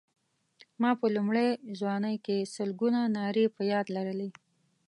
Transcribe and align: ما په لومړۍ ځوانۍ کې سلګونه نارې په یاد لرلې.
ما 0.81 0.91
په 0.99 1.05
لومړۍ 1.15 1.49
ځوانۍ 1.79 2.15
کې 2.25 2.49
سلګونه 2.55 2.99
نارې 3.17 3.45
په 3.55 3.61
یاد 3.71 3.85
لرلې. 3.95 4.29